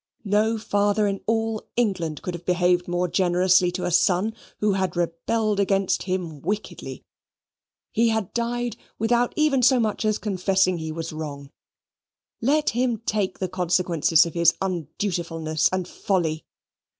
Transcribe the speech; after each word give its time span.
No 0.25 0.57
father 0.57 1.05
in 1.05 1.21
all 1.27 1.67
England 1.75 2.23
could 2.23 2.33
have 2.33 2.43
behaved 2.43 2.87
more 2.87 3.07
generously 3.07 3.71
to 3.73 3.85
a 3.85 3.91
son, 3.91 4.33
who 4.57 4.73
had 4.73 4.95
rebelled 4.97 5.59
against 5.59 6.01
him 6.09 6.41
wickedly. 6.41 7.03
He 7.91 8.09
had 8.09 8.33
died 8.33 8.77
without 8.97 9.31
even 9.35 9.61
so 9.61 9.79
much 9.79 10.03
as 10.03 10.17
confessing 10.17 10.79
he 10.79 10.91
was 10.91 11.13
wrong. 11.13 11.51
Let 12.41 12.71
him 12.71 12.97
take 12.97 13.37
the 13.37 13.47
consequences 13.47 14.25
of 14.25 14.33
his 14.33 14.55
undutifulness 14.59 15.69
and 15.71 15.87
folly. 15.87 16.45